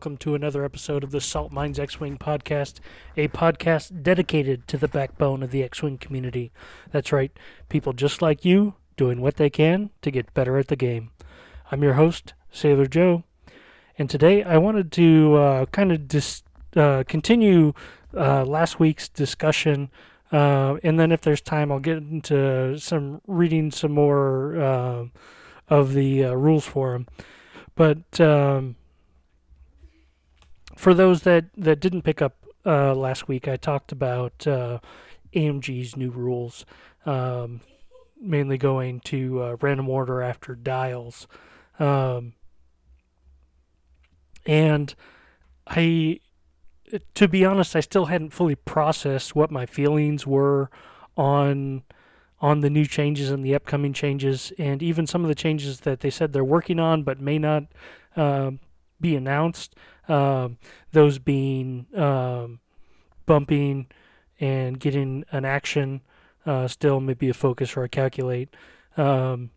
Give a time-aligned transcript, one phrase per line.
[0.00, 2.80] welcome to another episode of the Salt Mines X Wing podcast,
[3.18, 6.52] a podcast dedicated to the backbone of the X Wing community.
[6.90, 7.30] That's right,
[7.68, 11.10] people just like you doing what they can to get better at the game.
[11.70, 13.24] I'm your host, Sailor Joe,
[13.98, 17.74] and today I wanted to uh, kind of dis- uh, continue
[18.16, 19.90] uh, last week's discussion.
[20.32, 25.04] Uh, and then, if there's time, I'll get into some reading some more uh,
[25.68, 27.06] of the uh, rules for them.
[27.74, 28.76] But um,
[30.80, 34.78] for those that, that didn't pick up uh, last week, I talked about uh,
[35.34, 36.64] AMG's new rules,
[37.04, 37.60] um,
[38.18, 41.28] mainly going to uh, random order after dials.
[41.78, 42.32] Um,
[44.46, 44.94] and
[45.66, 46.20] I,
[47.14, 50.70] to be honest, I still hadn't fully processed what my feelings were
[51.16, 51.82] on
[52.42, 56.00] on the new changes and the upcoming changes, and even some of the changes that
[56.00, 57.64] they said they're working on but may not
[58.16, 58.52] uh,
[59.00, 59.74] be announced.
[60.08, 60.58] Um,
[60.92, 62.60] those being um,
[63.26, 63.86] bumping
[64.40, 66.00] and getting an action
[66.46, 68.54] uh, still maybe a focus or a calculate.
[68.96, 69.50] Um,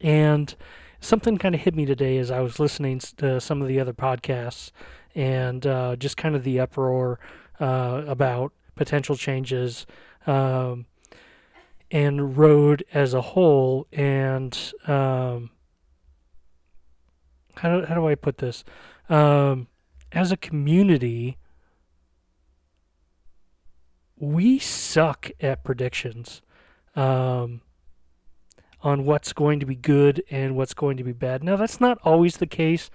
[0.00, 0.54] and
[1.00, 3.92] something kind of hit me today as I was listening to some of the other
[3.92, 4.70] podcasts
[5.14, 7.18] and uh, just kind of the uproar
[7.58, 9.86] uh, about potential changes
[10.26, 10.86] um,
[11.90, 15.50] and road as a whole and um,
[17.60, 18.64] how do, how do I put this?
[19.08, 19.68] Um,
[20.12, 21.36] as a community,
[24.16, 26.42] we suck at predictions
[26.96, 27.60] um,
[28.82, 31.44] on what's going to be good and what's going to be bad.
[31.44, 32.90] Now, that's not always the case,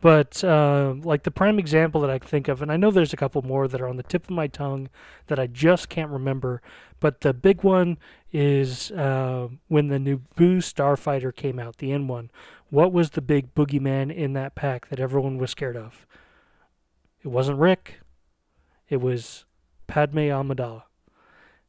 [0.00, 3.18] but uh, like the prime example that I think of, and I know there's a
[3.18, 4.88] couple more that are on the tip of my tongue
[5.26, 6.62] that I just can't remember,
[7.00, 7.98] but the big one
[8.32, 12.28] is uh, when the new Naboo Starfighter came out, the N1.
[12.70, 16.06] What was the big boogeyman in that pack that everyone was scared of?
[17.22, 18.00] It wasn't Rick.
[18.88, 19.44] It was
[19.86, 20.82] Padme Amidala.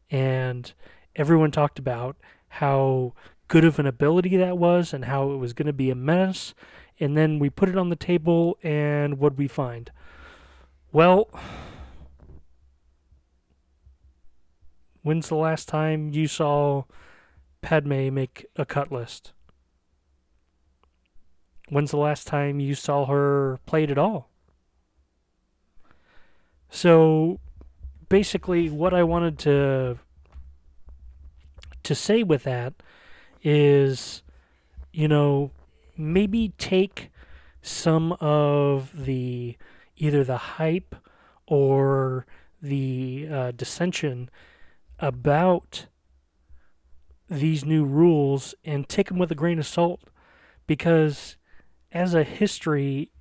[0.09, 0.73] And
[1.15, 2.17] everyone talked about
[2.49, 3.13] how
[3.47, 6.55] good of an ability that was and how it was going to be a menace.
[6.99, 9.91] And then we put it on the table, and what we find?
[10.91, 11.29] Well,
[15.03, 16.85] when's the last time you saw
[17.61, 19.33] Padme make a cut list?
[21.69, 24.29] When's the last time you saw her play it at all?
[26.69, 27.39] So
[28.09, 29.97] basically what I wanted to
[31.83, 32.73] to say with that
[33.43, 34.23] is
[34.91, 35.51] you know
[35.97, 37.09] maybe take
[37.61, 39.57] some of the
[39.97, 40.95] either the hype
[41.47, 42.25] or
[42.61, 44.29] the uh, dissension
[44.99, 45.87] about
[47.29, 50.01] these new rules and take them with a grain of salt
[50.65, 51.35] because
[51.91, 53.11] as a history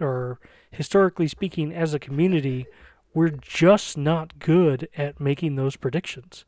[0.00, 0.38] or
[0.70, 2.66] historically speaking as a community
[3.12, 6.44] we're just not good at making those predictions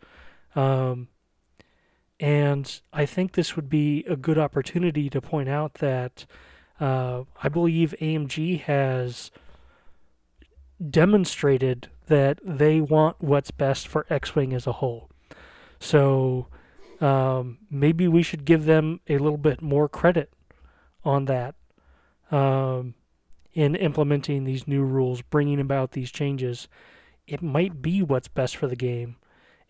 [0.55, 1.09] um,
[2.19, 6.25] and I think this would be a good opportunity to point out that
[6.81, 9.31] uh, I believe AMG has
[10.91, 15.11] demonstrated that they want what's best for X Wing as a whole.
[15.79, 16.47] So
[17.01, 20.33] um, maybe we should give them a little bit more credit
[21.05, 21.55] on that
[22.31, 22.95] um,
[23.53, 26.69] in implementing these new rules, bringing about these changes.
[27.27, 29.17] It might be what's best for the game.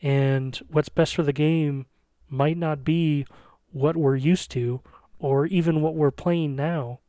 [0.02, 1.86] And what's best for the game
[2.28, 3.26] might not be
[3.72, 4.80] what we're used to
[5.18, 7.00] or even what we're playing now.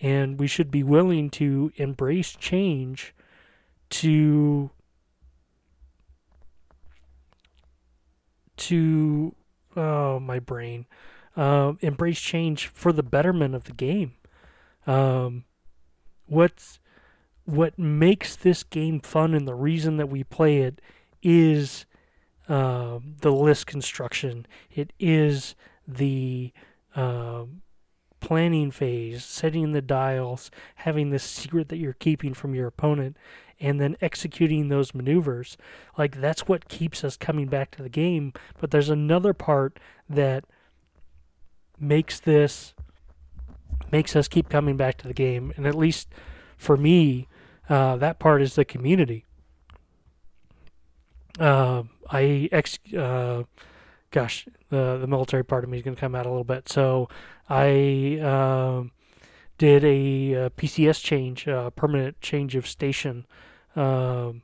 [0.00, 3.14] And we should be willing to embrace change
[3.90, 4.70] to
[8.56, 9.34] to
[9.76, 10.86] oh my brain
[11.36, 14.14] uh, embrace change for the betterment of the game.
[14.86, 15.44] Um,
[16.26, 16.78] what's
[17.44, 20.80] what makes this game fun and the reason that we play it
[21.22, 21.84] is
[22.48, 24.46] uh, the list construction.
[24.70, 25.54] It is
[25.86, 26.52] the
[26.96, 27.44] uh,
[28.20, 33.16] planning phase, setting the dials, having this secret that you're keeping from your opponent,
[33.60, 35.56] and then executing those maneuvers.
[35.98, 38.32] Like that's what keeps us coming back to the game.
[38.60, 39.78] But there's another part
[40.08, 40.44] that
[41.78, 42.74] makes this
[43.90, 46.08] makes us keep coming back to the game, and at least
[46.56, 47.28] for me,
[47.68, 49.24] uh, that part is the community.
[51.38, 53.44] Uh, I ex, uh,
[54.10, 56.68] gosh, the the military part of me is going to come out a little bit.
[56.68, 57.08] So
[57.48, 58.92] I um,
[59.58, 63.26] did a, a, PCS change, a permanent change of station,
[63.74, 64.42] um,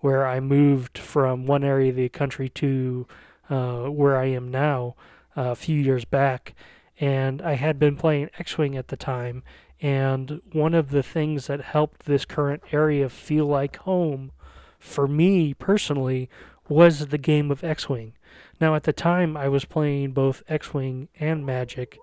[0.00, 3.06] where I moved from one area of the country to
[3.50, 4.94] uh, where I am now.
[5.36, 6.54] uh, a few years back,
[7.00, 9.42] and I had been playing X Wing at the time.
[9.80, 14.30] And one of the things that helped this current area feel like home
[14.78, 16.28] for me personally
[16.68, 18.12] was the game of X Wing.
[18.60, 21.98] Now, at the time, I was playing both X Wing and Magic,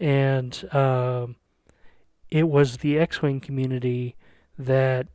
[0.00, 1.36] and um,
[2.28, 4.16] it was the X Wing community
[4.58, 5.06] that.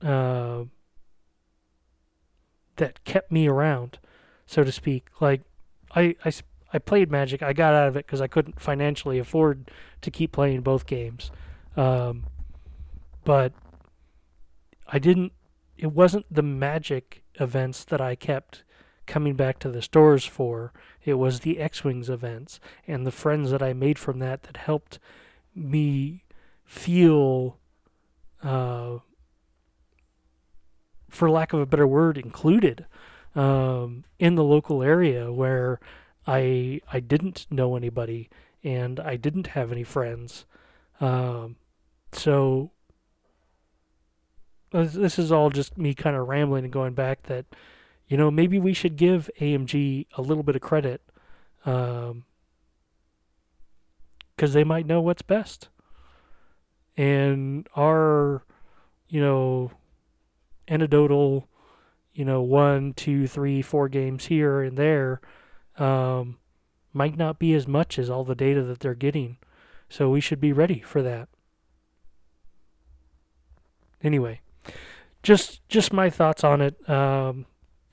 [0.00, 0.64] Uh,
[2.76, 3.98] that kept me around,
[4.46, 5.08] so to speak.
[5.20, 5.42] Like,
[5.94, 6.32] I, I,
[6.72, 7.42] I played Magic.
[7.42, 9.70] I got out of it because I couldn't financially afford
[10.02, 11.30] to keep playing both games.
[11.76, 12.26] Um,
[13.24, 13.52] but
[14.88, 15.32] I didn't.
[15.76, 18.64] It wasn't the Magic events that I kept
[19.06, 20.72] coming back to the stores for.
[21.04, 24.56] It was the X Wings events and the friends that I made from that that
[24.56, 24.98] helped
[25.54, 26.24] me
[26.64, 27.58] feel
[28.42, 28.98] uh,
[31.08, 32.86] for lack of a better word, included
[33.34, 35.80] um, in the local area where
[36.26, 38.28] I I didn't know anybody
[38.64, 40.44] and I didn't have any friends.
[41.00, 41.56] Um,
[42.12, 42.72] so
[44.72, 47.46] this is all just me kind of rambling and going back that
[48.08, 51.02] you know maybe we should give AMG a little bit of credit
[51.64, 52.24] because um,
[54.36, 55.68] they might know what's best
[56.96, 58.44] and our
[59.08, 59.70] you know
[60.68, 61.48] anecdotal,
[62.12, 65.20] you know, one, two, three, four games here and there,
[65.78, 66.38] um,
[66.92, 69.38] might not be as much as all the data that they're getting.
[69.88, 71.28] So we should be ready for that.
[74.02, 74.40] Anyway,
[75.22, 76.88] just just my thoughts on it.
[76.88, 77.46] Um,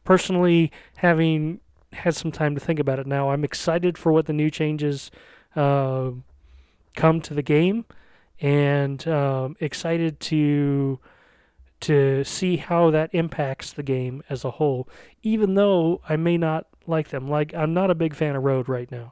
[0.03, 1.59] personally, having
[1.94, 5.12] had some time to think about it now, I'm excited for what the new changes
[5.56, 6.12] uh,
[6.95, 7.86] come to the game,
[8.41, 11.00] and um, excited to
[11.83, 14.88] to see how that impacts the game as a whole,
[15.21, 17.27] even though I may not like them.
[17.27, 19.12] Like, I'm not a big fan of Road right now,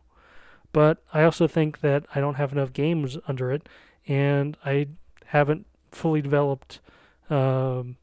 [0.72, 3.68] but I also think that I don't have enough games under it,
[4.08, 4.88] and I
[5.26, 6.80] haven't fully developed
[7.30, 7.98] um,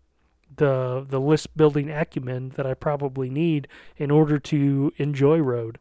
[0.57, 5.79] the the list building acumen that I probably need in order to enjoy Road.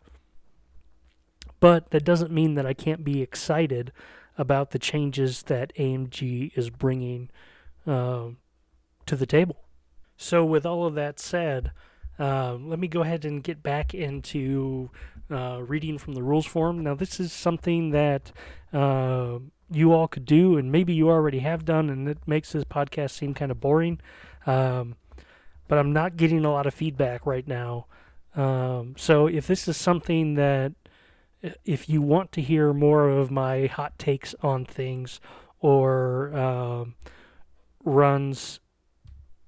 [1.59, 3.91] But that doesn't mean that I can't be excited
[4.37, 7.29] about the changes that AMG is bringing
[7.85, 8.37] um,
[9.07, 9.63] to the table.
[10.17, 11.71] So, with all of that said,
[12.19, 14.89] uh, let me go ahead and get back into
[15.29, 16.83] uh, reading from the rules form.
[16.83, 18.31] Now, this is something that
[18.73, 19.39] uh,
[19.71, 23.11] you all could do, and maybe you already have done, and it makes this podcast
[23.11, 23.99] seem kind of boring.
[24.45, 24.95] Um,
[25.67, 27.85] but I'm not getting a lot of feedback right now.
[28.35, 30.73] Um, so, if this is something that,
[31.63, 35.19] if you want to hear more of my hot takes on things
[35.59, 36.95] or um,
[37.83, 38.59] runs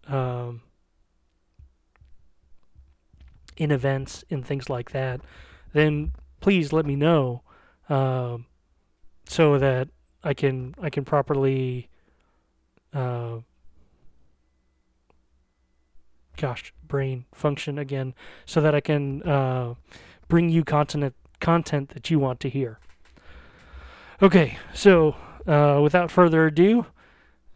[0.09, 0.61] um,
[3.57, 5.21] in events and things like that,
[5.73, 7.44] then please let me know
[7.89, 8.45] um,
[9.28, 9.89] so that
[10.23, 11.89] I can I can properly.
[12.94, 13.39] Uh,
[16.37, 19.75] gosh, brain function again, so that I can uh,
[20.28, 22.80] bring you content content that you want to hear.
[24.21, 25.16] Okay, so
[25.47, 26.85] uh, without further ado,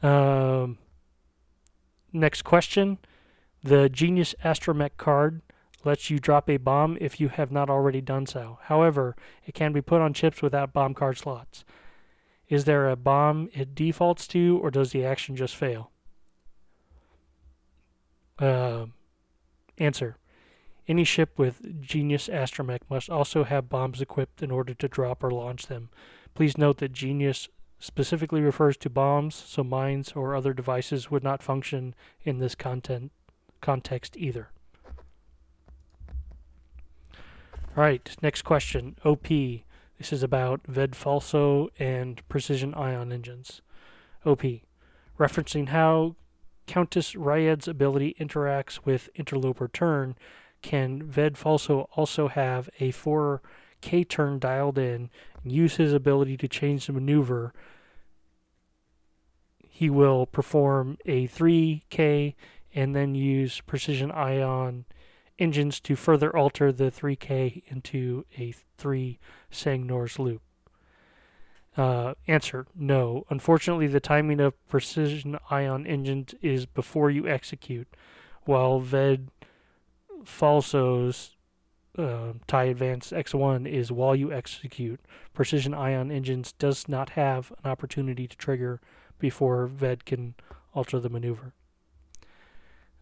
[0.02, 0.78] um,
[2.14, 3.00] Next question.
[3.64, 5.42] The Genius Astromech card
[5.84, 8.60] lets you drop a bomb if you have not already done so.
[8.64, 9.16] However,
[9.46, 11.66] it can be put on chips without bomb card slots.
[12.48, 15.92] Is there a bomb it defaults to, or does the action just fail?
[18.38, 18.86] Uh,
[19.78, 20.18] answer.
[20.88, 25.32] Any ship with Genius Astromech must also have bombs equipped in order to drop or
[25.32, 25.90] launch them.
[26.36, 27.48] Please note that Genius
[27.84, 33.12] specifically refers to bombs, so mines or other devices would not function in this content
[33.60, 34.48] context either.
[37.76, 38.96] All right, next question.
[39.04, 39.28] OP.
[39.28, 43.62] This is about Ved Foslo and precision ion engines.
[44.26, 44.44] OP.
[45.20, 46.16] Referencing how
[46.68, 50.16] Countess Ryad's ability interacts with interloper turn,
[50.62, 55.10] can Ved Foslo also have a 4K turn dialed in
[55.44, 57.54] and use his ability to change the maneuver
[59.84, 62.36] he will perform a 3K
[62.74, 64.86] and then use precision ion
[65.38, 69.20] engines to further alter the 3K into a 3
[69.52, 70.42] Segnor's loop.
[71.76, 73.26] Uh, answer No.
[73.30, 77.90] Unfortunately, the timing of precision ion engines is before you execute,
[78.44, 79.32] while VED
[80.24, 81.36] Foslo's
[81.98, 85.02] uh, TIE Advance X1 is while you execute.
[85.34, 88.80] Precision ion engines does not have an opportunity to trigger
[89.24, 90.36] before Ved can
[90.74, 91.54] alter the maneuver.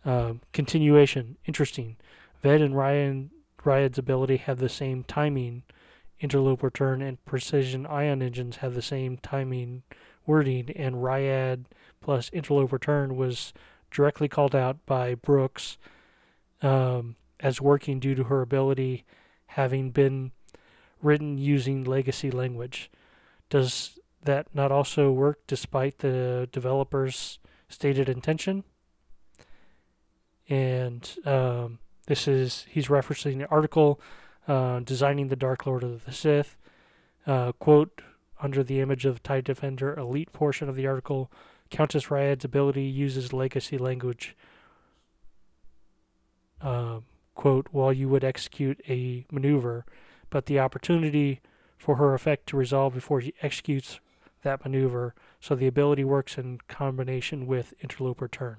[0.06, 1.36] Uh, continuation.
[1.46, 1.98] Interesting.
[2.44, 3.32] Ved and Ryan
[3.66, 5.64] Ryad's ability have the same timing.
[6.20, 9.82] Interloper turn and precision ion engines have the same timing
[10.28, 11.66] wording, and Ryad
[12.02, 13.52] plus interloper turn was
[13.90, 15.80] directly called out by Brooks
[16.62, 19.06] um, as working due to her ability
[19.48, 20.34] having been
[21.02, 22.92] written using legacy language.
[23.50, 28.64] Does that not also work despite the developer's stated intention?
[30.50, 34.00] And um, this is, he's referencing the article
[34.48, 36.58] uh, Designing the Dark Lord of the Sith.
[37.26, 38.02] Uh, quote
[38.42, 41.32] under the image of TIE Defender Elite portion of the article
[41.70, 44.36] Countess Ryad's ability uses legacy language.
[46.60, 47.00] Uh,
[47.36, 49.86] quote, while you would execute a maneuver,
[50.30, 51.40] but the opportunity
[51.78, 54.00] for her effect to resolve before she executes
[54.44, 58.58] that maneuver, so the ability works in combination with interloper turn.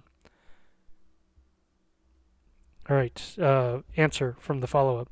[2.89, 5.09] All right, uh, answer from the follow up.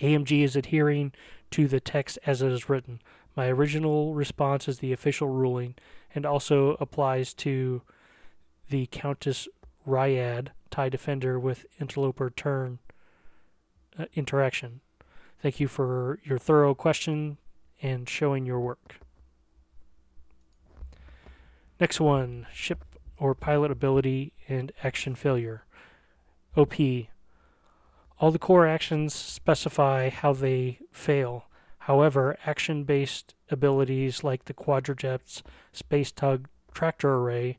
[0.00, 1.12] AMG is adhering
[1.50, 3.00] to the text as it is written.
[3.36, 5.74] My original response is the official ruling
[6.14, 7.82] and also applies to
[8.70, 9.48] the Countess
[9.86, 12.78] Ryad TIE Defender with interloper turn
[13.98, 14.80] uh, interaction.
[15.40, 17.38] Thank you for your thorough question
[17.82, 18.96] and showing your work.
[21.80, 22.84] Next one ship
[23.18, 25.64] or pilot ability and action failure.
[26.56, 26.74] OP.
[28.20, 31.46] All the core actions specify how they fail.
[31.80, 37.56] However, action based abilities like the Quadrijet's Space Tug Tractor Array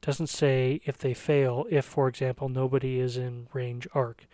[0.00, 4.26] doesn't say if they fail if, for example, nobody is in range arc.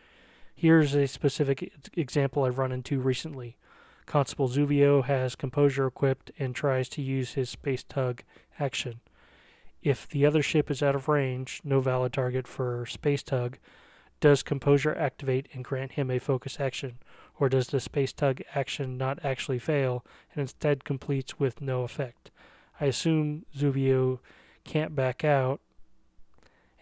[0.55, 3.57] Here's a specific example I've run into recently.
[4.07, 8.23] Constable Zuvio has Composure equipped and tries to use his Space Tug
[8.61, 9.01] action.
[9.85, 13.59] If the other ship is out of range, no valid target for Space Tug,
[14.19, 16.97] does Composure activate and grant him a focus action,
[17.39, 22.31] or does the Space Tug action not actually fail and instead completes with no effect?
[22.81, 24.21] I assume Zuvio
[24.65, 25.61] can't back out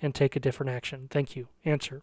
[0.00, 1.08] and take a different action.
[1.10, 1.48] Thank you.
[1.64, 2.02] Answer.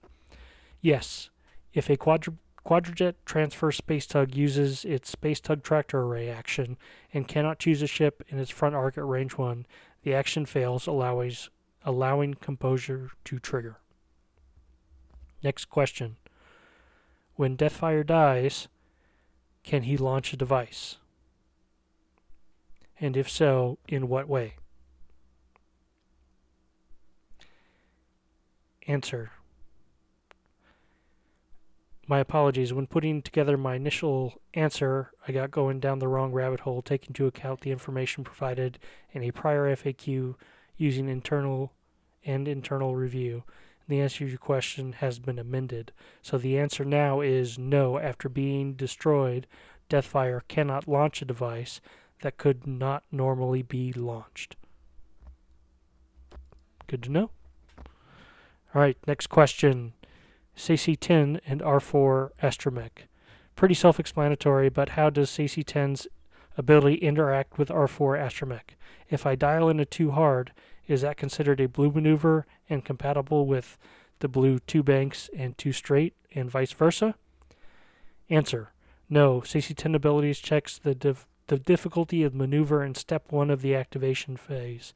[0.81, 1.29] Yes.
[1.73, 6.77] If a quadru- Quadrijet transfer space tug uses its space tug tractor array action
[7.13, 9.65] and cannot choose a ship in its front arc at range 1,
[10.03, 13.77] the action fails, allowing composure to trigger.
[15.43, 16.17] Next question.
[17.35, 18.67] When Deathfire dies,
[19.63, 20.97] can he launch a device?
[22.99, 24.55] And if so, in what way?
[28.87, 29.31] Answer.
[32.09, 32.73] My apologies.
[32.73, 37.09] When putting together my initial answer, I got going down the wrong rabbit hole, taking
[37.09, 38.79] into account the information provided
[39.11, 40.33] in a prior FAQ
[40.75, 41.71] using internal
[42.25, 43.43] and internal review.
[43.87, 45.91] The answer to your question has been amended.
[46.23, 47.99] So the answer now is no.
[47.99, 49.45] After being destroyed,
[49.87, 51.79] Deathfire cannot launch a device
[52.23, 54.55] that could not normally be launched.
[56.87, 57.29] Good to know.
[58.73, 59.93] All right, next question.
[60.59, 63.07] CC10 and R4 Astromech.
[63.55, 66.07] Pretty self explanatory, but how does CC10's
[66.57, 68.75] ability interact with R4 Astromech?
[69.09, 70.51] If I dial in a 2 hard,
[70.85, 73.77] is that considered a blue maneuver and compatible with
[74.19, 77.15] the blue 2 banks and 2 straight and vice versa?
[78.29, 78.71] Answer
[79.09, 79.39] No.
[79.39, 84.35] CC10 abilities checks the, dif- the difficulty of maneuver in step 1 of the activation
[84.35, 84.93] phase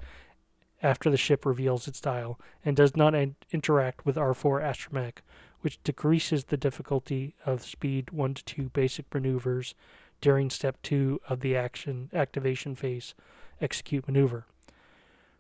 [0.84, 5.20] after the ship reveals its dial and does not in- interact with R4 Astromech,
[5.64, 9.76] which decreases the difficulty of speed 1 to 2 basic maneuvers
[10.20, 13.16] during step 2 of the action activation phase
[13.62, 14.46] execute maneuver.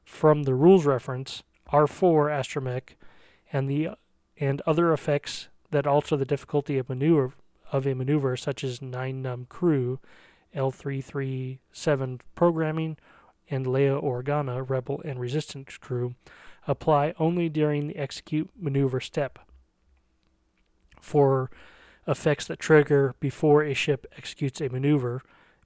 [0.05, 2.95] From the rules reference, R4 Astromech
[3.51, 3.89] and the
[4.39, 7.33] and other effects that alter the difficulty of maneuver
[7.73, 9.99] of a maneuver such as Nien Nunb crew,
[10.55, 12.95] L337 programming
[13.49, 16.15] and Leia Organa rebel and resistance crew
[16.65, 19.37] apply only during the execute maneuver step
[21.03, 21.51] for
[22.07, 25.21] effects that trigger before a ship executes a maneuver,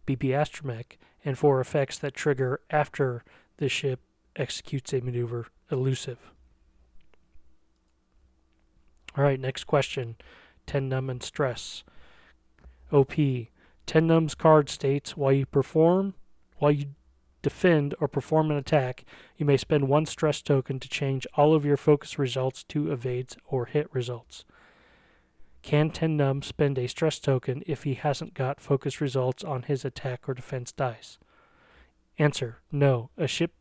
[0.06, 3.24] BB Astromech, and for effects that trigger after
[3.58, 4.00] the ship
[4.36, 6.32] executes a maneuver, elusive.
[9.16, 10.16] All right, next question.
[10.66, 11.84] Ten Numb and stress.
[12.92, 13.14] OP.
[13.86, 16.14] Ten Numb's card states while you perform,
[16.58, 16.88] while you
[17.42, 19.06] defend or perform an attack,
[19.38, 23.38] you may spend one stress token to change all of your focus results to evades
[23.48, 24.44] or hit results.
[25.68, 29.84] Can Ten Numb spend a stress token if he hasn't got focus results on his
[29.84, 31.18] attack or defense dice?
[32.18, 33.10] Answer No.
[33.18, 33.52] A ship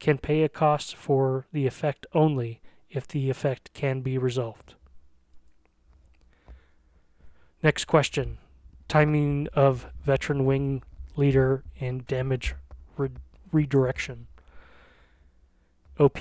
[0.00, 4.74] can pay a cost for the effect only if the effect can be resolved.
[7.62, 8.38] Next question
[8.88, 10.82] timing of veteran wing
[11.14, 12.56] leader and damage
[12.96, 13.10] re-
[13.52, 14.26] redirection.
[16.00, 16.18] OP.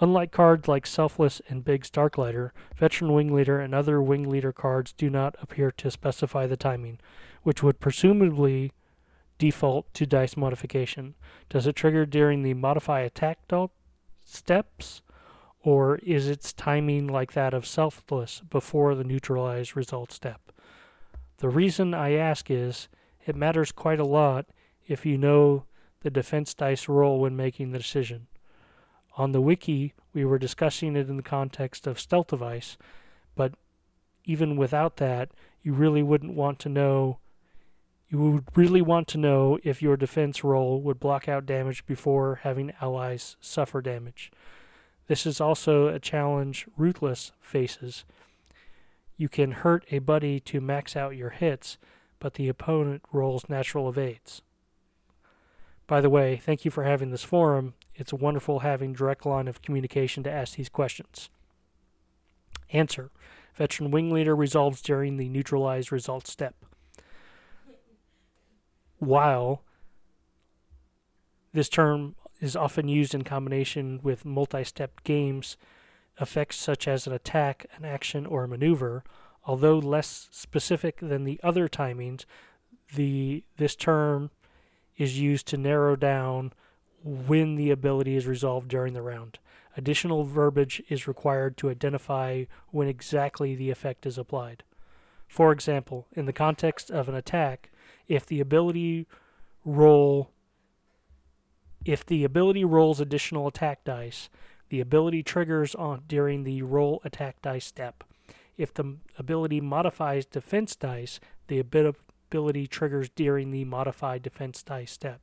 [0.00, 4.92] unlike cards like Selfless and Biggs Darklighter, Veteran Wing Leader and other Wing Leader cards
[4.92, 6.98] do not appear to specify the timing,
[7.42, 8.72] which would presumably
[9.38, 11.14] default to dice modification.
[11.48, 13.38] Does it trigger during the modify attack
[14.24, 15.02] steps,
[15.62, 20.52] or is its timing like that of Selfless before the neutralize result step?
[21.38, 22.88] The reason I ask is
[23.26, 24.46] it matters quite a lot
[24.86, 25.64] if you know
[26.00, 28.26] the defense dice roll when making the decision.
[29.16, 32.76] On the wiki, we were discussing it in the context of stealth device,
[33.34, 33.54] but
[34.24, 35.30] even without that,
[35.62, 37.18] you really wouldn't want to know.
[38.08, 42.40] You would really want to know if your defense roll would block out damage before
[42.42, 44.30] having allies suffer damage.
[45.06, 48.04] This is also a challenge Ruthless faces.
[49.16, 51.78] You can hurt a buddy to max out your hits,
[52.18, 54.42] but the opponent rolls natural evades.
[55.86, 57.74] By the way, thank you for having this forum.
[57.94, 61.30] It's wonderful having direct line of communication to ask these questions.
[62.72, 63.10] Answer.
[63.54, 66.56] Veteran wing leader resolves during the neutralize result step.
[68.98, 69.62] While
[71.52, 75.56] this term is often used in combination with multi-step games,
[76.20, 79.04] effects such as an attack, an action, or a maneuver,
[79.44, 82.24] although less specific than the other timings,
[82.94, 84.30] the this term
[84.96, 86.52] is used to narrow down
[87.02, 89.38] when the ability is resolved during the round.
[89.76, 94.62] Additional verbiage is required to identify when exactly the effect is applied.
[95.28, 97.70] For example, in the context of an attack,
[98.08, 99.06] if the ability
[99.64, 100.30] roll
[101.84, 104.28] if the ability rolls additional attack dice,
[104.70, 108.02] the ability triggers on during the roll attack dice step.
[108.56, 111.60] If the ability modifies defense dice, the
[112.28, 115.20] ability triggers during the modified defense dice step.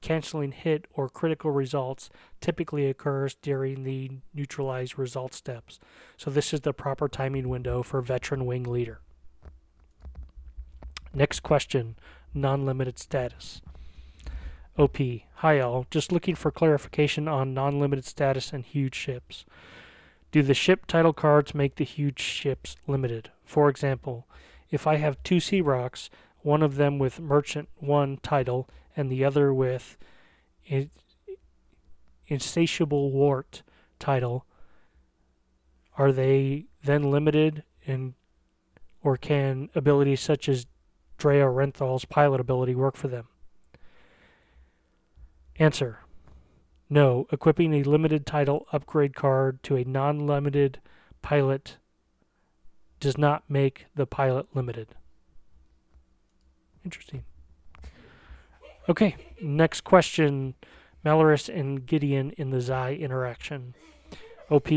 [0.00, 5.80] Canceling hit or critical results typically occurs during the neutralize result steps.
[6.16, 9.00] So this is the proper timing window for veteran wing leader.
[11.14, 11.96] Next question,
[12.34, 13.62] non-limited status.
[14.76, 14.98] OP,
[15.36, 19.46] hi all, just looking for clarification on non-limited status and huge ships.
[20.32, 23.30] Do the ship title cards make the huge ships limited?
[23.44, 24.26] For example,
[24.74, 26.10] if I have two C-ROCs,
[26.42, 29.96] one of them with Merchant 1 title and the other with
[32.26, 33.62] Insatiable Worrt
[34.00, 34.46] title,
[35.96, 38.14] are they then limited in
[39.00, 40.66] or can abilities such as
[41.18, 43.28] Drea Renthal's pilot ability work for them?
[45.56, 46.00] Answer.
[46.90, 50.80] No, equipping a limited title upgrade card to a non-limited
[51.22, 51.76] pilot
[53.04, 54.88] does not make the pilot limited.
[56.86, 57.22] Interesting.
[58.88, 60.54] Okay, next question.
[61.04, 63.74] Malarus and Gideon in the Xi interaction.
[64.50, 64.68] OP.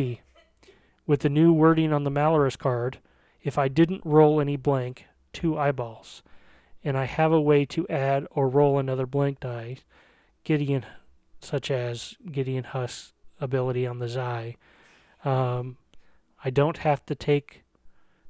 [1.05, 2.99] With the new wording on the Malarus card,
[3.43, 6.21] if I didn't roll any blank, two eyeballs,
[6.83, 9.77] and I have a way to add or roll another blank die,
[10.43, 10.85] Gideon,
[11.39, 14.57] such as Gideon Hask's ability on the Xi,
[15.23, 15.77] um,
[16.43, 17.63] I don't have to take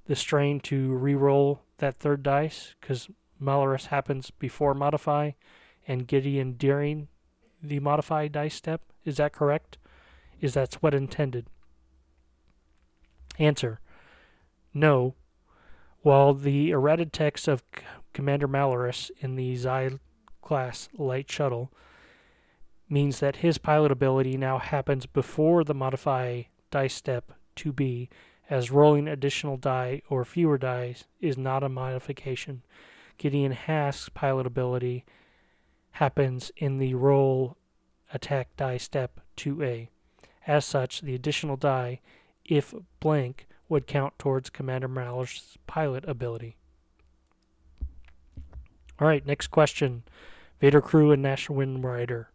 [0.07, 3.09] the strain to re-roll that third dice because
[3.41, 5.31] Malarus happens before modify
[5.87, 7.07] and Gideon during
[7.61, 8.81] the modify dice step.
[9.05, 9.77] Is that correct?
[10.41, 11.47] Is that what intended?
[13.37, 13.79] Answer.
[14.73, 15.15] No.
[16.01, 19.99] While the errated text of C- Commander Malarus in the Xi
[20.41, 21.71] class light shuttle
[22.89, 28.09] means that his pilot ability now happens before the modify dice step to be
[28.49, 32.63] as rolling additional die or fewer dice is not a modification.
[33.17, 35.05] Gideon Hask's pilot ability
[35.91, 37.57] happens in the roll
[38.13, 39.89] attack die step 2A.
[40.45, 41.99] As such, the additional die,
[42.45, 46.55] if blank, would count towards Commander Malarus's pilot ability.
[49.01, 50.03] Alright, next question.
[50.59, 52.27] Vader crew and Nash Windrider.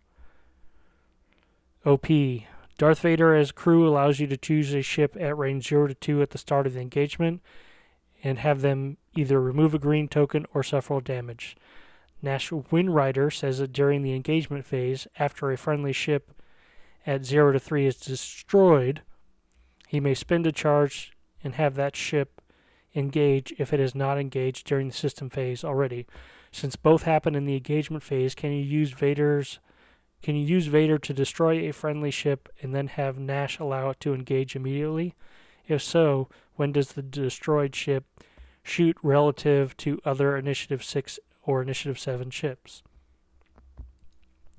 [1.85, 2.07] OP.
[2.83, 6.21] Darth Vader as crew allows you to choose a ship at range 0 to 2
[6.21, 7.41] at the start of the engagement
[8.25, 11.57] and have them either remove a green token or suffer damage.
[12.23, 16.33] Nash Windrider says that during the engagement phase, after a friendly ship
[17.07, 19.03] at 0 to 3 is destroyed,
[19.87, 21.13] he may spend a charge
[21.45, 22.43] and have that ship
[22.97, 26.05] engage if it is not engaged during the system phase already.
[26.51, 29.61] Since both happen in the engagement phase, can you use Vader's
[30.23, 34.01] can you use Vader to destroy a friendly ship and then have Nash allow it
[34.01, 35.15] to engage immediately?
[35.67, 38.05] If so, when does the destroyed ship
[38.63, 42.83] shoot relative to other Initiative 6 or Initiative 7 ships?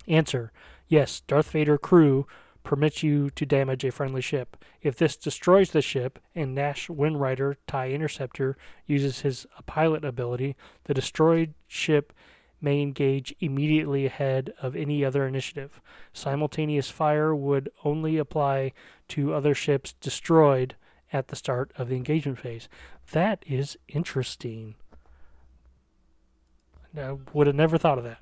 [0.07, 0.51] Answer
[0.89, 2.27] Yes, Darth Vader crew
[2.63, 4.57] permits you to damage a friendly ship.
[4.81, 10.93] If this destroys the ship and Nash Windrider TIE Interceptor uses his pilot ability, the
[10.93, 12.13] destroyed ship
[12.63, 15.81] may engage immediately ahead of any other initiative.
[16.13, 18.71] Simultaneous fire would only apply
[19.09, 20.75] to other ships destroyed
[21.11, 22.69] at the start of the engagement phase.
[23.11, 24.75] That is interesting.
[26.97, 28.19] I would have never thought of that.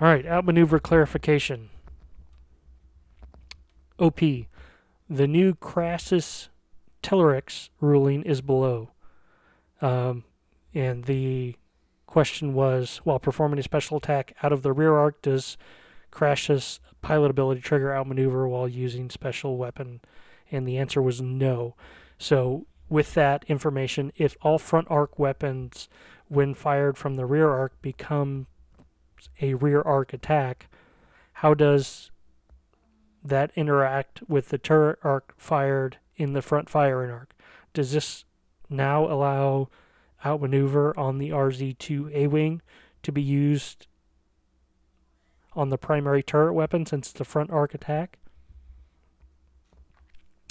[0.00, 1.70] All right, outmaneuver clarification.
[3.98, 4.20] OP.
[5.10, 6.48] The new Crassus
[7.02, 8.90] Tellarix ruling is below.
[9.80, 10.24] Um,
[10.74, 11.56] and the
[12.12, 15.56] question was while performing a special attack out of the rear arc, does
[16.10, 20.02] Crassus pilot ability trigger outmaneuver while using special weapon?
[20.50, 21.74] And the answer was no.
[22.18, 25.88] So, with that information, if all front arc weapons,
[26.28, 28.46] when fired from the rear arc, become
[29.40, 30.68] a rear arc attack,
[31.32, 32.10] how does
[33.24, 37.34] that interact with the turret arc fired in the front firing arc.
[37.72, 38.26] Does this
[38.68, 39.68] now allow
[40.24, 42.62] outmaneuver on the RZ2 A Wing
[43.02, 43.86] to be used
[45.54, 48.18] on the primary turret weapon since it's the front arc attack?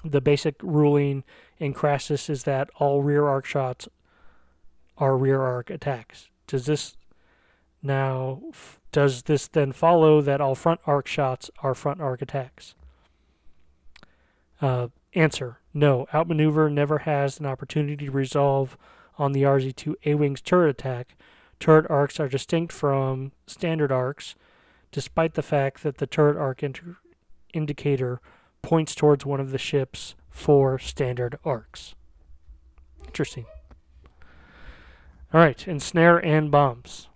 [0.04, 1.24] The basic ruling
[1.60, 3.88] in Crassus is that all rear arc shots
[4.98, 6.30] are rear arc attacks.
[6.48, 6.98] Does this
[7.84, 8.42] now
[8.92, 12.76] does this then follow that all front arc shots are front arc attacks?
[14.62, 16.08] Uh, answer No.
[16.14, 18.78] Outmaneuver never has an opportunity to resolve
[19.18, 21.16] on the RZ2 A Wing's turret attack.
[21.60, 24.36] Turret arcs are distinct from standard arcs,
[24.92, 26.98] despite the fact that the turret arc inter-
[27.54, 28.20] indicator
[28.62, 31.96] points towards one of the ship's four standard arcs.
[33.06, 33.46] Interesting.
[35.34, 37.08] All right, ensnare and bombs.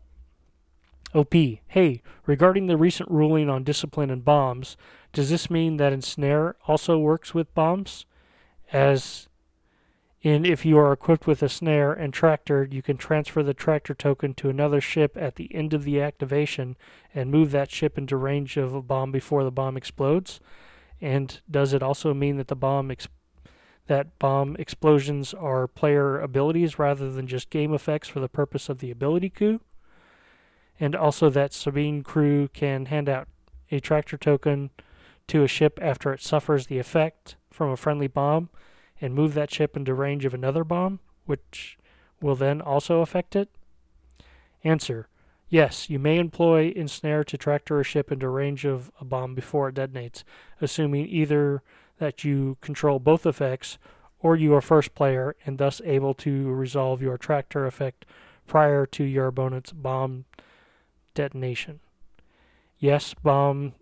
[1.14, 4.76] OP, hey, regarding the recent ruling on discipline and bombs,
[5.14, 8.06] does this mean that ensnare also works with bombs?
[8.74, 9.28] As
[10.26, 14.34] in, if you are equipped with Ensnare and tractor, you can transfer the tractor token
[14.34, 16.76] to another ship at the end of the activation
[17.14, 20.40] and move that ship into range of a bomb before the bomb explodes?
[21.00, 23.08] And does it also mean that the bomb ex-
[23.86, 28.80] that bomb explosions are player abilities rather than just game effects for the purpose of
[28.80, 29.62] the ability queue?
[30.80, 33.28] and also that Sabine crew can hand out
[33.72, 34.72] a tractor token
[35.28, 38.50] to a ship after it suffers the effect from a friendly bomb
[39.02, 41.78] and move that ship into range of another bomb, which
[42.22, 43.50] will then also affect it?
[44.64, 45.08] Answer
[45.48, 49.70] Yes, you may employ Ensnare to tractor a ship into range of a bomb before
[49.70, 50.24] it detonates,
[50.60, 51.62] assuming either
[52.00, 53.78] that you control both effects
[54.20, 58.06] or you are first player and thus able to resolve your tractor effect
[58.48, 60.26] prior to your opponent's bomb
[61.14, 61.80] detonation.
[62.80, 63.74] Yes, bomb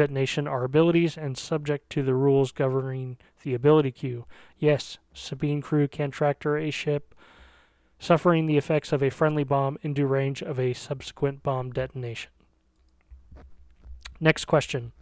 [0.00, 4.24] detonation are abilities and subject to the rules governing the ability queue.
[4.58, 7.14] Yes, Sabine crew can tractor a ship
[7.98, 12.30] suffering the effects of a friendly bomb into range of a subsequent bomb detonation.
[14.18, 14.92] Next question.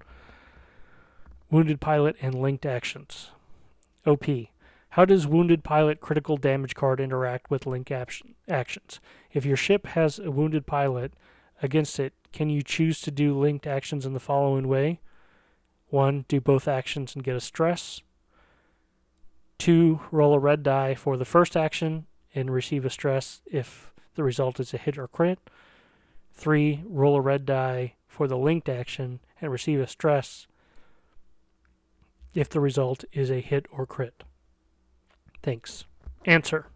[1.49, 3.31] Wounded pilot and linked actions.
[4.05, 4.27] OP.
[4.91, 9.01] How does wounded pilot critical damage card interact with link actions?
[9.33, 11.13] If your ship has a wounded pilot,
[11.63, 15.01] against it, can you choose to do linked actions in the following way?
[15.89, 18.01] One, do both actions and get a stress.
[19.59, 24.23] Two, roll a red die for the first action and receive a stress if the
[24.23, 25.39] result is a hit or crit.
[26.33, 30.47] Three, roll a red die for the linked action and receive a stress
[32.35, 34.23] if the result is a hit or crit.
[35.43, 35.85] Thanks.
[36.25, 36.67] Answer.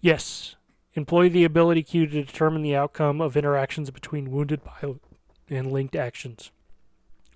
[0.00, 0.54] Yes,
[0.98, 5.00] Employ the ability queue to determine the outcome of interactions between wounded pilot
[5.48, 6.50] and linked actions.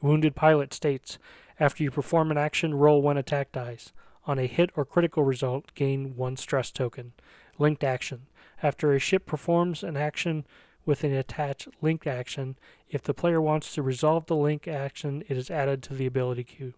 [0.00, 1.16] Wounded pilot states
[1.60, 3.92] after you perform an action, roll one attack dice.
[4.26, 7.12] On a hit or critical result, gain one stress token.
[7.56, 8.22] Linked action.
[8.64, 10.44] After a ship performs an action
[10.84, 12.56] with an attached linked action,
[12.90, 16.42] if the player wants to resolve the link action, it is added to the ability
[16.42, 16.74] queue.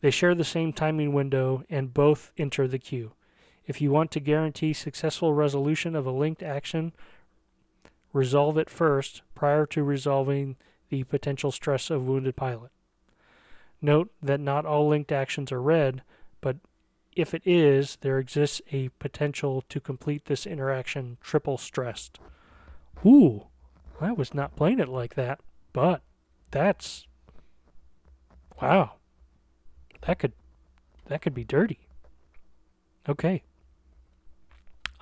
[0.00, 3.12] They share the same timing window and both enter the queue.
[3.66, 6.92] If you want to guarantee successful resolution of a linked action,
[8.12, 10.56] resolve it first prior to resolving
[10.88, 12.70] the potential stress of wounded pilot.
[13.80, 16.02] Note that not all linked actions are red,
[16.40, 16.56] but
[17.14, 22.18] if it is, there exists a potential to complete this interaction triple stressed.
[23.04, 23.46] Ooh,
[24.00, 25.40] I was not playing it like that,
[25.72, 26.02] but
[26.50, 27.06] that's
[28.60, 28.92] wow.
[30.02, 30.32] That could
[31.06, 31.80] that could be dirty.
[33.08, 33.42] Okay.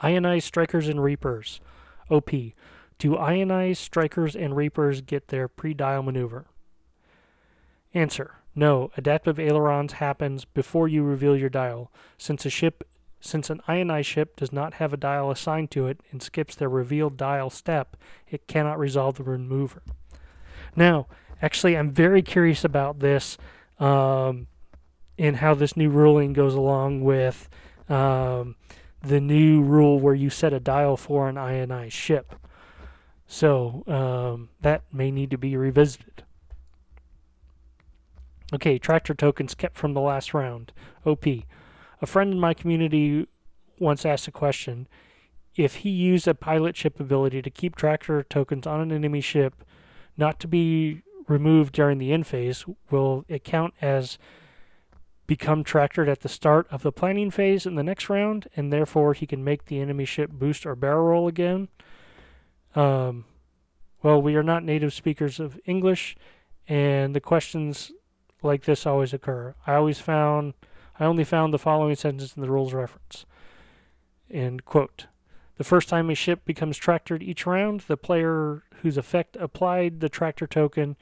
[0.03, 1.61] Ionized strikers and reapers.
[2.09, 2.31] OP.
[2.99, 6.47] Do ionized strikers and reapers get their pre-dial maneuver?
[7.95, 8.37] Answer.
[8.55, 11.91] No, adaptive ailerons happens before you reveal your dial.
[12.19, 12.85] Since a ship
[13.21, 16.71] since an ionized ship does not have a dial assigned to it and skips their
[16.71, 17.97] revealed dial step,
[18.29, 19.83] it cannot resolve the maneuver.
[20.75, 21.07] Now,
[21.43, 23.37] actually, I'm very curious about this
[23.79, 24.47] um,
[25.19, 27.49] and how this new ruling goes along with
[27.91, 28.57] um,
[29.03, 32.35] the new rule where you set a dial for an ionized ship.
[33.27, 36.25] So um, that may need to be revisited.
[38.53, 40.73] Okay, tractor tokens kept from the last round.
[41.07, 41.25] OP.
[41.27, 43.29] A friend in my community
[43.79, 44.89] once asked a question.
[45.57, 49.65] If he used a pilot ship ability to keep tractor tokens on an enemy ship,
[50.17, 54.19] not to be removed during the end phase, will it count as
[55.31, 59.15] become tractored at the start of the planning phase in the next round, and therefore
[59.15, 61.69] he can make the enemy ship boost or barrel roll again?
[62.75, 63.27] Um,
[64.03, 66.17] well, we are not native speakers of English,
[66.67, 67.93] and the questions
[68.43, 69.55] like this always occur.
[69.69, 70.55] I always found
[70.99, 73.25] I only found the following sentence in the rules reference.
[74.29, 75.07] And quote
[75.59, 80.09] The first time a ship becomes tractored each round, the player whose effect applied the
[80.09, 80.97] tractor token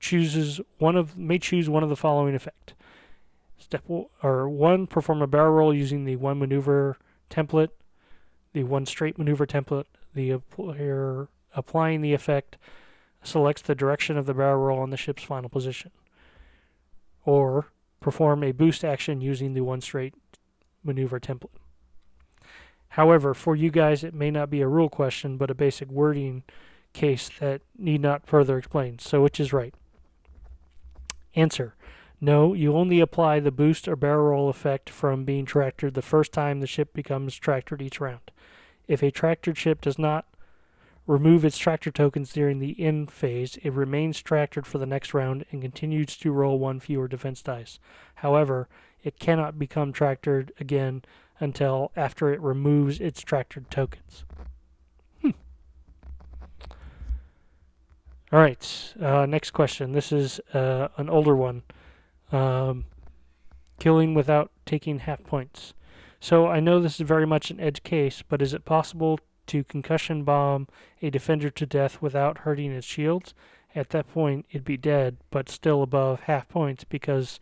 [0.00, 2.73] chooses one of may choose one of the following effect.
[3.58, 3.84] Step
[4.22, 6.98] or one, perform a barrel roll using the one maneuver
[7.30, 7.70] template,
[8.52, 9.86] the one straight maneuver template.
[10.14, 12.56] The player applying the effect
[13.22, 15.90] selects the direction of the barrel roll on the ship's final position
[17.24, 17.66] or
[18.00, 20.14] perform a boost action using the one straight
[20.82, 21.48] maneuver template.
[22.90, 26.44] However, for you guys, it may not be a rule question, but a basic wording
[26.92, 28.98] case that need not further explain.
[28.98, 29.74] So, which is right?
[31.34, 31.74] Answer
[32.24, 36.32] No, you only apply the boost or barrel roll effect from being tractored the first
[36.32, 38.30] time the ship becomes tractored each round.
[38.88, 40.24] If a tractored ship does not
[41.06, 45.44] remove its tractor tokens during the end phase, it remains tractored for the next round
[45.50, 47.78] and continues to roll one fewer defense dice.
[48.14, 48.70] However,
[49.02, 51.02] it cannot become tractored again
[51.40, 54.24] until after it removes its tractored tokens.
[55.20, 55.30] Hmm.
[58.32, 59.92] All right, uh, next question.
[59.92, 61.64] This is uh, an older one.
[62.34, 62.86] Um,
[63.78, 65.74] killing without taking half points.
[66.20, 69.64] So I know this is very much an edge case, but is it possible to
[69.64, 70.68] concussion bomb
[71.02, 73.34] a defender to death without hurting his shields.
[73.74, 77.38] At that point, it'd be dead, but still above half points because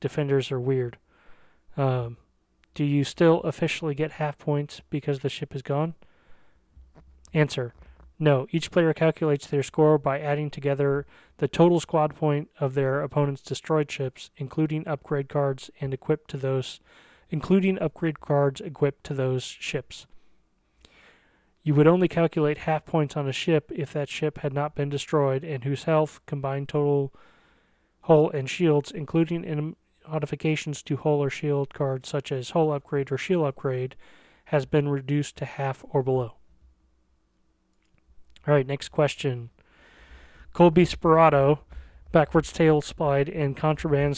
[0.00, 0.98] defenders are weird.
[1.76, 2.16] Um,
[2.74, 5.94] do you still officially get half points because the ship is gone?
[7.32, 7.74] Answer
[8.18, 8.46] No.
[8.50, 11.06] Each player calculates their score by adding together
[11.38, 16.36] the total squad point of their opponent's destroyed ships, including upgrade cards and equipped to
[16.36, 16.80] those
[17.30, 20.06] including upgrade cards equipped to those ships.
[21.64, 24.90] You would only calculate half points on a ship if that ship had not been
[24.90, 27.12] destroyed and whose health, combined total
[28.02, 29.74] hull and shields, including
[30.06, 33.96] modifications to hull or shield cards such as hull upgrade or shield upgrade,
[34.46, 36.34] has been reduced to half or below.
[38.46, 39.50] All right, next question.
[40.54, 41.60] Kullbee Sperado,
[42.12, 44.16] backwards tail slide, and contraband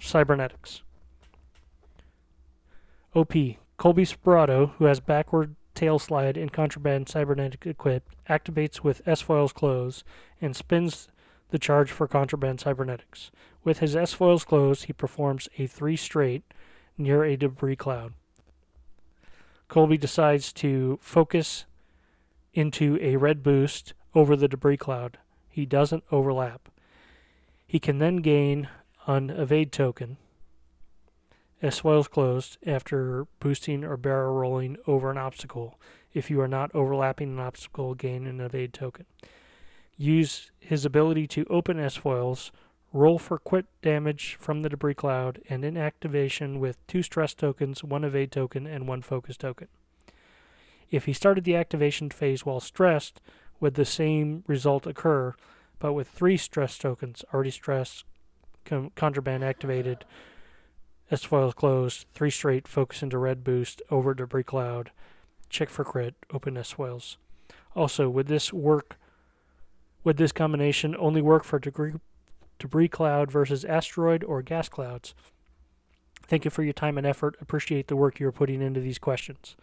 [0.00, 0.82] cybernetics.
[3.14, 3.32] OP.
[3.78, 10.02] Kullbee Sperado, who has backward tail slide and contraband cybernetic equipped, activates with S-foils closed,
[10.40, 11.08] and spins
[11.50, 13.30] the charge for contraband cybernetics.
[13.62, 16.42] With his S-foils closed, he performs a three straight
[16.98, 18.14] near a debris cloud.
[19.68, 21.66] Colby decides to focus
[22.58, 25.18] into a red boost over the debris cloud.
[25.48, 26.68] He doesn't overlap.
[27.66, 28.68] He can then gain
[29.06, 30.16] an evade token
[31.60, 35.78] as as closed after boosting or barrel rolling over an obstacle.
[36.12, 39.06] If you are not overlapping an obstacle, gain an evade token.
[39.96, 42.52] Use his ability to open S foils,
[42.92, 47.82] roll for quit damage from the debris cloud, and in activation with two stress tokens,
[47.82, 49.68] one evade token, and one focus token.
[50.90, 53.20] If he started the activation phase while stressed,
[53.60, 55.34] would the same result occur,
[55.78, 58.04] but with three stress tokens already stressed,
[58.94, 60.04] contraband activated,
[61.10, 64.90] S foils closed, three straight, focus into red boost, over debris cloud,
[65.48, 67.16] check for crit, open S foils.
[67.74, 68.98] Also, would this work?
[70.04, 75.14] Would this combination only work for debris, cloud versus asteroid or gas clouds?
[76.26, 77.36] Thank you for your time and effort.
[77.40, 79.56] Appreciate the work you're putting into these questions.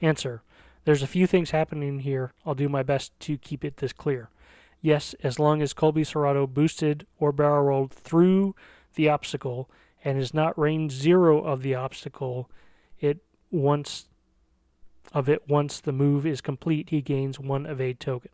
[0.00, 0.42] Answer.
[0.84, 2.32] There's a few things happening here.
[2.44, 4.28] I'll do my best to keep it this clear.
[4.80, 8.54] Yes, as long as Kullbee Sperado boosted or barrel rolled through
[8.96, 9.70] the obstacle
[10.04, 12.50] and is not range zero of the obstacle,
[13.00, 13.18] it
[13.50, 14.06] once
[15.12, 18.30] of it once the move is complete, he gains one evade token.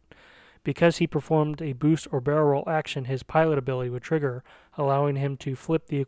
[0.65, 4.43] Because he performed a boost or barrel roll action, his pilot ability would trigger,
[4.77, 6.05] allowing him to flip the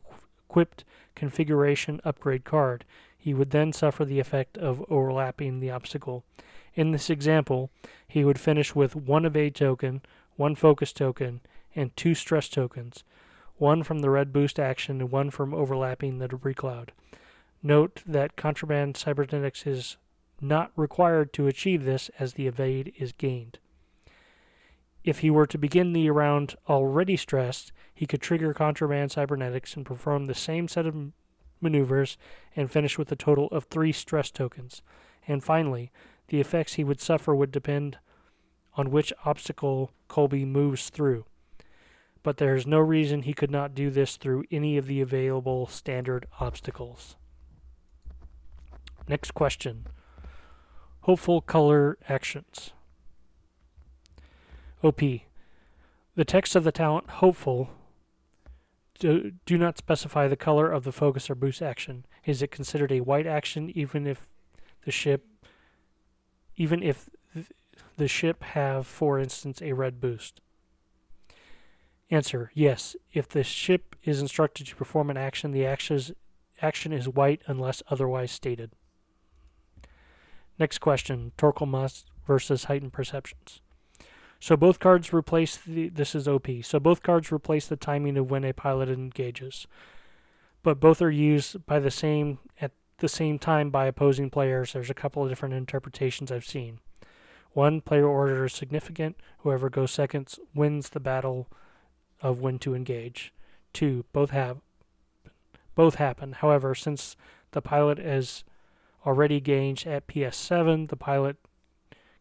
[0.48, 2.84] equipped configuration upgrade card.
[3.22, 6.24] He would then suffer the effect of overlapping the obstacle.
[6.74, 7.70] In this example,
[8.08, 10.02] he would finish with one evade token,
[10.34, 11.40] one focus token,
[11.76, 13.04] and two stress tokens,
[13.58, 16.90] one from the red boost action and one from overlapping the debris cloud.
[17.62, 19.98] Note that contraband cybernetics is
[20.40, 23.60] not required to achieve this as the evade is gained.
[25.04, 29.86] If he were to begin the round already stressed, he could trigger contraband cybernetics and
[29.86, 30.96] perform the same set of
[31.62, 32.18] maneuvers
[32.56, 34.82] and finish with a total of three stress tokens.
[35.26, 35.90] And finally,
[36.28, 37.98] the effects he would suffer would depend
[38.74, 41.24] on which obstacle Kullbee moves through.
[42.22, 45.66] But there is no reason he could not do this through any of the available
[45.66, 47.16] standard obstacles.
[49.08, 49.86] Next question
[51.02, 52.72] Hopeful color actions.
[54.82, 55.00] OP.
[56.14, 57.70] The text of the talent hopeful
[59.02, 62.06] do, do not specify the color of the focus or boost action.
[62.24, 64.28] Is it considered a white action even if
[64.84, 65.26] the ship
[66.54, 67.08] even if
[67.96, 70.40] the ship have for instance a red boost?
[72.12, 72.94] Answer: Yes.
[73.12, 76.12] If the ship is instructed to perform an action, the action is,
[76.60, 78.70] action is white unless otherwise stated.
[80.60, 83.61] Next question: Torkil versus heightened perceptions.
[84.42, 85.88] So both cards replace the.
[85.88, 86.48] This is OP.
[86.62, 89.68] So both cards replace the timing of when a pilot engages,
[90.64, 94.72] but both are used by the same at the same time by opposing players.
[94.72, 96.80] There's a couple of different interpretations I've seen.
[97.52, 99.14] One player order is significant.
[99.38, 101.46] Whoever goes second wins the battle
[102.20, 103.32] of when to engage.
[103.72, 104.58] Two, both have
[105.76, 106.32] both happen.
[106.32, 107.14] However, since
[107.52, 108.42] the pilot is
[109.06, 111.36] already engaged at PS7, the pilot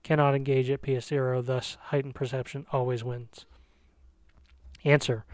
[0.04, 3.46] cannot engage at PS0, thus heightened perception always wins.
[4.84, 5.26] Answer.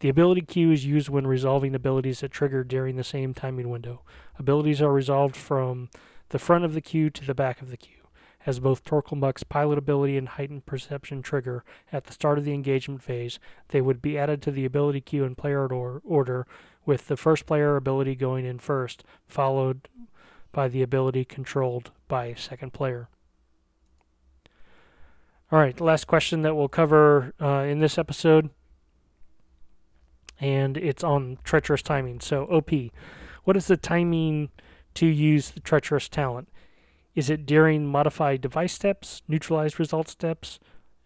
[0.00, 4.02] The ability queue is used when resolving abilities that trigger during the same timing window.
[4.38, 5.88] Abilities are resolved from
[6.30, 8.08] the front of the queue to the back of the queue.
[8.46, 12.52] As both Torkil Mux's pilot ability and heightened perception trigger at the start of the
[12.52, 16.46] engagement phase, they would be added to the ability queue in player order,
[16.84, 19.88] with the first player ability going in first, followed
[20.52, 23.08] by the ability controlled by second player.
[25.54, 28.50] All right, last question that we'll cover uh, in this episode,
[30.40, 32.18] and it's on treacherous timing.
[32.18, 32.72] So, OP,
[33.44, 34.48] what is the timing
[34.94, 36.48] to use the treacherous talent?
[37.14, 40.58] Is it during modified device steps, neutralized result steps,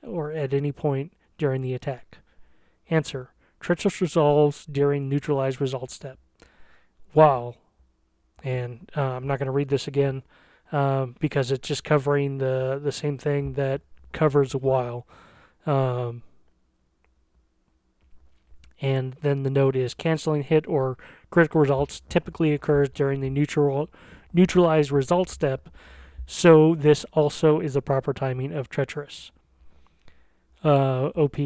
[0.02, 2.16] or at any point during the attack?
[2.88, 6.18] Answer Treacherous resolves during neutralized result step.
[7.12, 7.56] Wow.
[8.42, 10.22] And uh, I'm not going to read this again
[10.72, 13.82] uh, because it's just covering the, the same thing that
[14.18, 15.07] covers a while.
[15.64, 16.22] Um,
[18.81, 20.98] and then the note is canceling hit or
[21.31, 23.88] critical results typically occurs during the neutral
[24.33, 25.68] neutralized result step,
[26.26, 29.31] so this also is the proper timing of treacherous.
[30.64, 31.37] Uh, OP.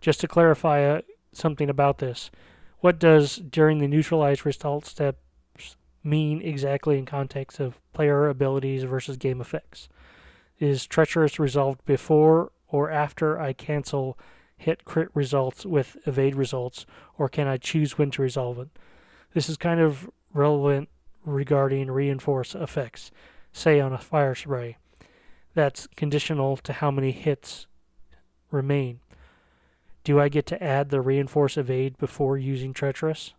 [0.00, 1.00] Just to clarify uh,
[1.32, 2.30] something about this,
[2.78, 9.16] what does during the neutralized result steps mean exactly in context of player abilities versus
[9.16, 9.88] game effects?
[10.60, 14.18] Is treacherous resolved before or after I cancel
[14.56, 16.86] hit crit results with evade results,
[17.18, 18.68] or can I choose when to resolve it?
[19.32, 20.88] This is kind of relevant
[21.24, 23.10] regarding reinforce effects,
[23.52, 24.76] say on a fire spray.
[25.54, 27.66] That's conditional to how many hits
[28.50, 29.00] remain.
[30.02, 33.34] Do I get to add the reinforce evade before using treacherous?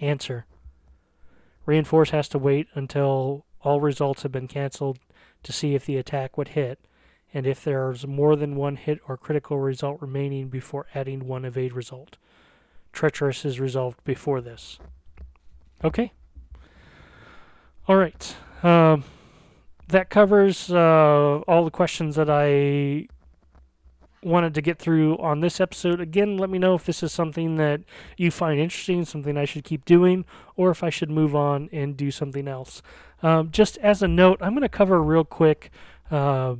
[0.00, 0.44] Answer.
[1.64, 5.00] Reinforce has to wait until all results have been canceled
[5.42, 6.78] to see if the attack would hit,
[7.34, 11.72] and if there's more than one hit or critical result remaining before adding one evade
[11.72, 12.16] result.
[12.92, 14.78] Treacherous is resolved before this.
[15.82, 16.12] Okay.
[17.88, 18.36] All right.
[18.62, 19.02] Um,
[19.88, 23.08] that covers uh, all the questions that I
[24.22, 26.00] wanted to get through on this episode.
[26.00, 27.80] Again, let me know if this is something that
[28.16, 30.24] you find interesting, something I should keep doing,
[30.56, 32.80] or if I should move on and do something else.
[33.22, 35.70] Um, just as a note, I'm going to cover real quick.
[36.10, 36.56] Uh,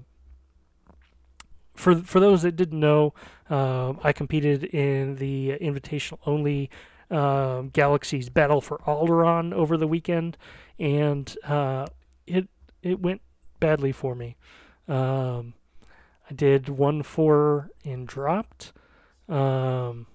[1.75, 3.15] for for those that didn't know,
[3.51, 6.71] uh, I competed in the invitational only
[7.11, 10.37] uh, Galaxy's Battle for Alderaan over the weekend,
[10.79, 11.87] and uh,
[12.27, 12.49] it
[12.83, 13.21] it went
[13.61, 14.37] badly for me.
[14.89, 15.55] Um,
[16.29, 18.73] I did one four and dropped.
[19.29, 20.07] Um,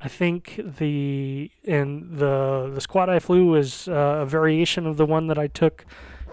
[0.00, 5.06] I think the and the the squad I flew was uh, a variation of the
[5.06, 5.86] one that I took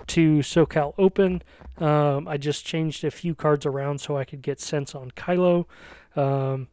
[0.08, 1.42] to SoCal Open.
[1.78, 5.66] Um, I just changed a few cards around so I could get sense on Kylo.
[6.16, 6.68] Um,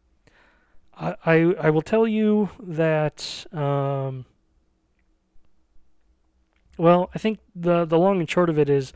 [0.99, 3.47] I, I, I will tell you that.
[3.53, 4.27] Um,
[6.77, 8.93] well, I think the the long and short of it is,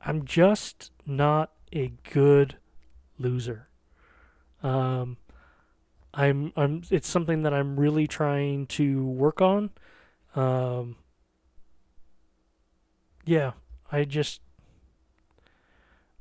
[0.00, 2.56] I'm just not a good
[3.18, 3.68] loser.
[4.62, 5.18] Um,
[6.18, 9.70] I'm I'm it's something that I'm really trying to work on.
[10.34, 10.96] Um,
[13.24, 13.52] yeah,
[13.92, 14.40] I just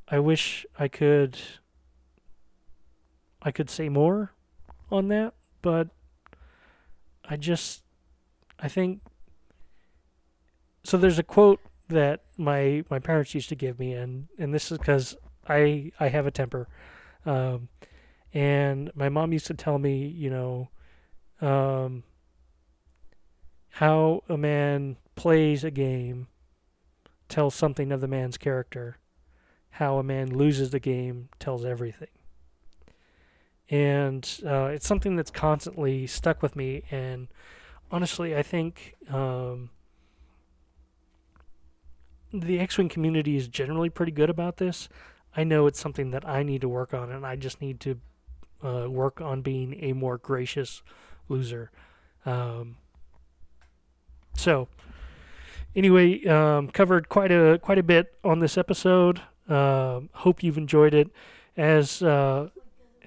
[0.08, 1.36] I wish I could
[3.42, 4.34] I could say more
[4.92, 5.34] on that,
[5.64, 5.90] but
[7.26, 7.82] I just
[8.60, 9.02] I think
[10.84, 14.72] so there's a quote that my my parents used to give me and and this
[14.72, 15.16] is cuz
[15.48, 16.68] I I have a temper.
[17.26, 17.70] Um,
[18.34, 20.70] and my mom used to tell me, you know,
[21.42, 22.04] um,
[23.70, 26.28] how a man plays a game
[27.30, 28.98] tells something of the man's character.
[29.72, 32.08] How a man loses the game tells everything.
[33.70, 36.84] And uh, it's something that's constantly stuck with me.
[36.90, 37.28] And
[37.92, 39.70] honestly, I think um,
[42.34, 44.90] the X Wing community is generally pretty good about this.
[45.36, 48.00] I know it's something that I need to work on, and I just need to
[48.64, 50.82] uh, work on being a more gracious
[51.30, 51.72] loser.
[52.26, 52.78] Um,
[54.36, 54.68] so,
[55.76, 59.22] anyway, um, covered quite a quite a bit on this episode.
[59.50, 61.10] Uh, hope you've enjoyed it.
[61.56, 62.50] As uh,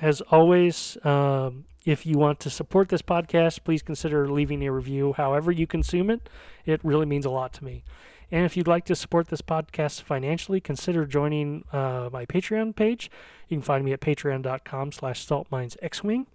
[0.01, 5.13] as always, um, if you want to support this podcast, please consider leaving a review.
[5.13, 6.29] However you consume it,
[6.67, 7.85] it really means a lot to me.
[8.33, 13.11] And if you'd like to support this podcast financially, consider joining uh, my Patreon page.
[13.49, 16.26] You can find me at patreon.com slash saltminesxwing.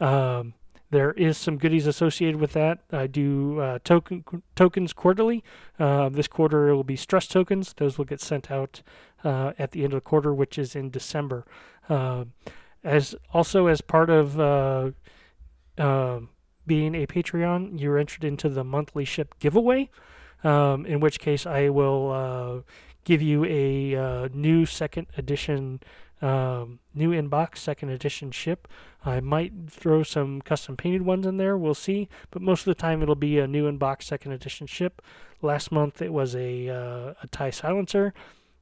[0.00, 0.54] Um,
[0.90, 2.80] there is some goodies associated with that.
[2.92, 5.42] I do uh, token tokens quarterly.
[5.78, 7.72] Uh, this quarter it will be stress tokens.
[7.78, 8.82] Those will get sent out
[9.24, 11.46] uh, at the end of the quarter, which is in December.
[11.88, 12.32] Um,
[12.84, 14.90] as also as part of uh,
[15.78, 16.28] um,
[16.66, 19.88] being a Patreon, you're entered into the monthly ship giveaway
[20.44, 22.72] um, in which case I will uh,
[23.04, 25.80] give you a uh, new second edition,
[26.20, 28.68] um, new inbox second edition ship.
[29.04, 31.56] I might throw some custom painted ones in there.
[31.56, 35.02] We'll see, but most of the time it'll be a new inbox second edition ship.
[35.40, 38.14] Last month it was a uh, a tie silencer.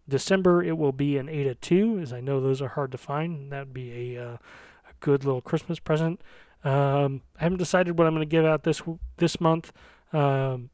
[0.08, 3.52] December it will be an Eta 2, as I know those are hard to find.
[3.52, 6.20] That would be a, uh, a good little Christmas present.
[6.64, 8.82] Um, I haven't decided what I'm going to give out this
[9.18, 9.72] this month.
[10.12, 10.70] Um,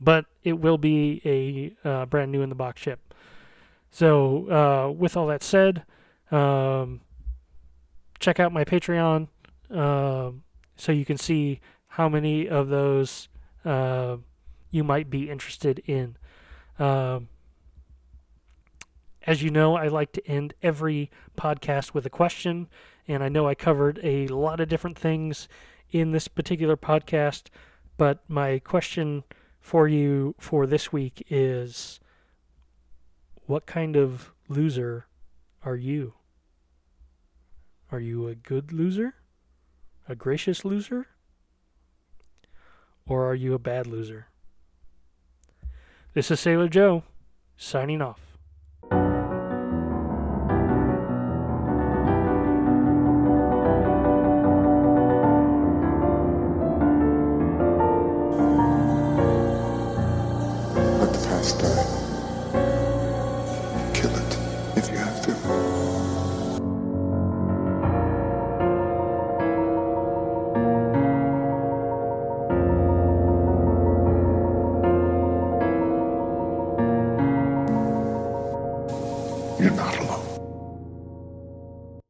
[0.00, 3.14] but it will be a uh, brand new in the box ship.
[3.90, 5.84] So, uh, with all that said,
[6.30, 7.00] um,
[8.18, 9.28] check out my Patreon
[9.74, 10.30] uh,
[10.76, 13.28] so you can see how many of those
[13.64, 14.16] uh,
[14.70, 16.16] you might be interested in.
[16.78, 17.28] Um,
[19.26, 22.68] as you know, I like to end every podcast with a question,
[23.06, 25.48] and I know I covered a lot of different things
[25.90, 27.48] in this particular podcast,
[27.96, 29.24] but my question
[29.70, 32.00] for you for this week is
[33.46, 35.06] what kind of loser
[35.62, 36.14] are you?
[37.92, 39.14] Are you a good loser?
[40.08, 41.06] A gracious loser?
[43.06, 44.26] Or are you a bad loser?
[46.14, 47.04] This is Sailor Joe,
[47.56, 48.29] signing off.